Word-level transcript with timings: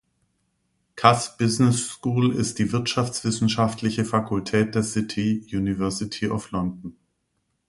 Cass 0.95 1.37
Business 1.37 1.87
School 1.87 2.31
ist 2.33 2.57
die 2.57 2.71
wirtschaftswissenschaftliche 2.71 4.03
Fakultät 4.03 4.73
der 4.73 4.81
City, 4.81 5.45
University 5.53 6.27
of 6.27 6.49
London. 6.49 6.95